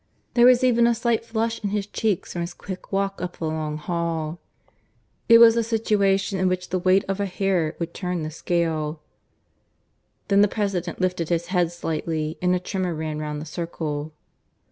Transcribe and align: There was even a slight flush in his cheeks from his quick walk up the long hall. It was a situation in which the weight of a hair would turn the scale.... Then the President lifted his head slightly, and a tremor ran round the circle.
There 0.33 0.47
was 0.47 0.63
even 0.63 0.87
a 0.87 0.95
slight 0.95 1.23
flush 1.23 1.63
in 1.63 1.69
his 1.69 1.85
cheeks 1.85 2.31
from 2.33 2.41
his 2.41 2.55
quick 2.55 2.91
walk 2.91 3.21
up 3.21 3.37
the 3.37 3.45
long 3.45 3.77
hall. 3.77 4.39
It 5.29 5.37
was 5.37 5.55
a 5.55 5.61
situation 5.63 6.39
in 6.39 6.47
which 6.47 6.69
the 6.69 6.79
weight 6.79 7.05
of 7.07 7.19
a 7.19 7.27
hair 7.27 7.75
would 7.77 7.93
turn 7.93 8.23
the 8.23 8.31
scale.... 8.31 8.99
Then 10.27 10.41
the 10.41 10.47
President 10.47 10.99
lifted 10.99 11.29
his 11.29 11.45
head 11.53 11.71
slightly, 11.71 12.39
and 12.41 12.55
a 12.55 12.59
tremor 12.59 12.95
ran 12.95 13.19
round 13.19 13.39
the 13.39 13.45
circle. 13.45 14.11